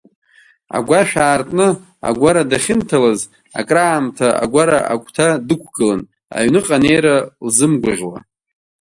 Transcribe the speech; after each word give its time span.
Агәашә 0.77 1.15
аартны, 1.25 1.67
агәара 2.07 2.49
дахьынҭалаз, 2.49 3.19
акраамҭа 3.59 4.27
агәара 4.43 4.79
агәҭа 4.93 5.27
дықәгылан, 5.47 6.01
аҩныҟа 6.35 6.75
анеира 6.77 7.15
лзымгәаӷьуа. 7.45 8.17